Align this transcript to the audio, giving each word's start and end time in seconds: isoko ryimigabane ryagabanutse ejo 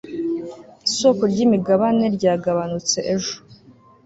isoko 0.87 1.21
ryimigabane 1.31 2.05
ryagabanutse 2.15 2.97
ejo 3.13 3.35